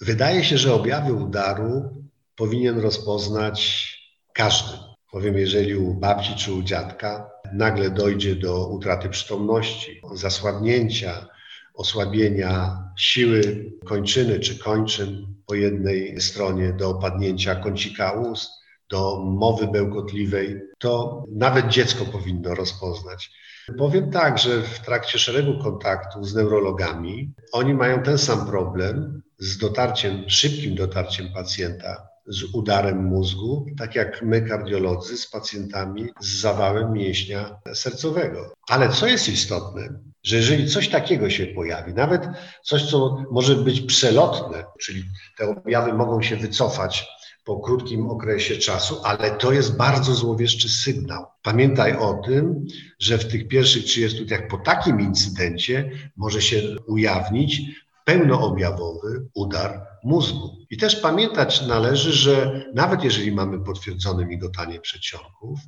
[0.00, 2.04] Wydaje się, że objawy udaru
[2.36, 3.88] powinien rozpoznać
[4.32, 4.78] każdy.
[5.12, 11.26] Bowiem jeżeli u babci czy u dziadka nagle dojdzie do utraty przytomności, zasłabnięcia,
[11.74, 18.50] osłabienia siły kończyny czy kończyn po jednej stronie, do opadnięcia kącika ust,
[18.90, 23.30] do mowy bełkotliwej, to nawet dziecko powinno rozpoznać.
[23.78, 29.58] Powiem tak, że w trakcie szeregu kontaktów z neurologami oni mają ten sam problem z
[29.58, 36.92] dotarciem, szybkim dotarciem pacjenta z udarem mózgu, tak jak my kardiolodzy z pacjentami z zawałem
[36.92, 38.54] mięśnia sercowego.
[38.68, 42.26] Ale co jest istotne, że jeżeli coś takiego się pojawi, nawet
[42.62, 45.04] coś, co może być przelotne, czyli
[45.38, 47.08] te objawy mogą się wycofać
[47.44, 51.26] po krótkim okresie czasu, ale to jest bardzo złowieszczy sygnał.
[51.42, 52.66] Pamiętaj o tym,
[52.98, 57.62] że w tych pierwszych 30 dniach po takim incydencie może się ujawnić
[58.04, 60.56] pełnoobjawowy udar mózgu.
[60.70, 65.60] I też pamiętać należy, że nawet jeżeli mamy potwierdzone migotanie przedsionków,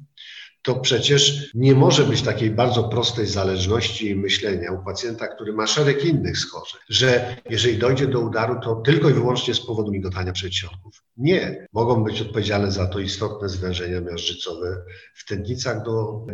[0.66, 6.04] to przecież nie może być takiej bardzo prostej zależności myślenia u pacjenta, który ma szereg
[6.04, 11.02] innych schorzeń, że jeżeli dojdzie do udaru, to tylko i wyłącznie z powodu migotania przedsionków.
[11.16, 11.66] Nie.
[11.72, 14.82] Mogą być odpowiedzialne za to istotne zwężenia miażdżycowe
[15.14, 15.82] w tętnicach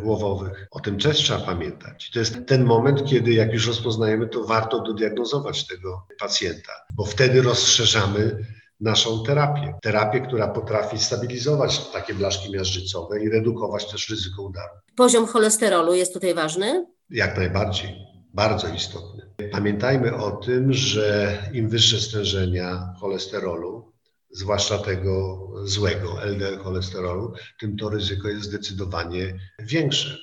[0.03, 0.69] głowowych.
[0.71, 2.11] O tym też trzeba pamiętać.
[2.11, 7.43] To jest ten moment, kiedy jak już rozpoznajemy, to warto dodiagnozować tego pacjenta, bo wtedy
[7.43, 8.45] rozszerzamy
[8.83, 9.75] naszą terapię.
[9.83, 14.75] Terapię, która potrafi stabilizować takie blaszki miażdżycowe i redukować też ryzyko udaru.
[14.97, 16.87] Poziom cholesterolu jest tutaj ważny?
[17.11, 17.97] Jak najbardziej,
[18.35, 19.23] bardzo istotny.
[19.53, 23.93] Pamiętajmy o tym, że im wyższe stężenia cholesterolu,
[24.31, 30.19] zwłaszcza tego złego LDL cholesterolu, tym to ryzyko jest zdecydowanie większe.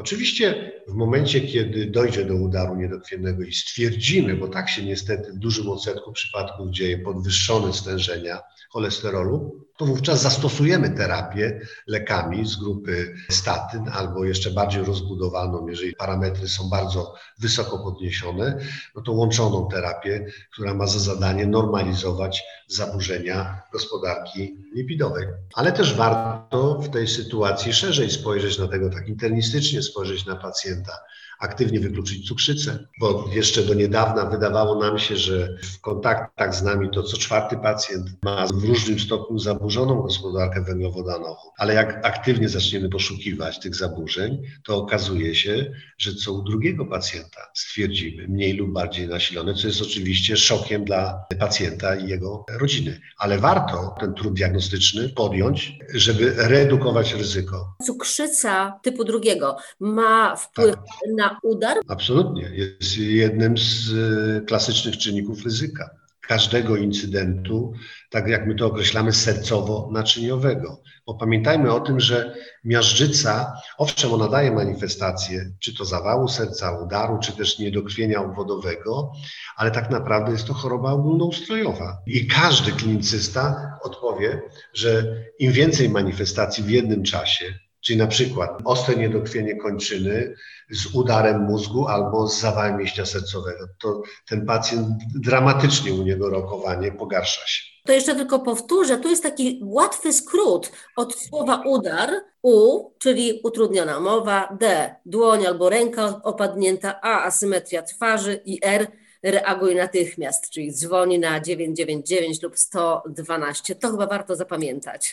[0.00, 5.38] Oczywiście w momencie, kiedy dojdzie do udaru niedokrwiennego i stwierdzimy, bo tak się niestety w
[5.38, 13.88] dużym odsetku przypadków dzieje, podwyższone stężenia cholesterolu, to wówczas zastosujemy terapię lekami z grupy statyn
[13.92, 18.58] albo jeszcze bardziej rozbudowaną, jeżeli parametry są bardzo wysoko podniesione,
[18.96, 25.26] no to łączoną terapię, która ma za zadanie normalizować zaburzenia gospodarki lipidowej.
[25.54, 30.92] Ale też warto w tej sytuacji szerzej spojrzeć na tego, tak internistycznie spojrzeć na pacjenta
[31.40, 36.88] aktywnie wykluczyć cukrzycę, bo jeszcze do niedawna wydawało nam się, że w kontaktach z nami
[36.94, 41.36] to co czwarty pacjent ma w różnym stopniu zaburzoną gospodarkę węglowodanową.
[41.58, 47.40] Ale jak aktywnie zaczniemy poszukiwać tych zaburzeń, to okazuje się, że co u drugiego pacjenta
[47.54, 53.00] stwierdzimy mniej lub bardziej nasilone, co jest oczywiście szokiem dla pacjenta i jego rodziny.
[53.18, 57.76] Ale warto ten trud diagnostyczny podjąć, żeby redukować ryzyko.
[57.86, 60.84] Cukrzyca typu drugiego ma wpływ tak.
[61.16, 61.76] na udar?
[61.88, 62.50] Absolutnie.
[62.52, 65.90] Jest jednym z e, klasycznych czynników ryzyka
[66.30, 67.72] każdego incydentu,
[68.10, 70.76] tak jak my to określamy, sercowo-naczyniowego.
[71.06, 77.18] Bo pamiętajmy o tym, że miażdżyca, owszem, ona daje manifestacje, czy to zawału serca, udaru,
[77.18, 79.12] czy też niedokrwienia obwodowego,
[79.56, 82.02] ale tak naprawdę jest to choroba ogólnoustrojowa.
[82.06, 84.42] I każdy klinicysta odpowie,
[84.74, 87.44] że im więcej manifestacji w jednym czasie,
[87.80, 90.34] Czyli na przykład ostre niedokrwienie kończyny
[90.70, 93.66] z udarem mózgu albo z zawałem mięśnia sercowego.
[93.78, 97.70] To ten pacjent dramatycznie u niego rokowanie pogarsza się.
[97.84, 102.10] To jeszcze tylko powtórzę, tu jest taki łatwy skrót od słowa udar,
[102.42, 108.86] U, czyli utrudniona mowa, D, dłoń albo ręka opadnięta, A, asymetria twarzy i R,
[109.22, 113.74] reaguje natychmiast, czyli dzwoni na 999 lub 112.
[113.74, 115.08] To chyba warto zapamiętać.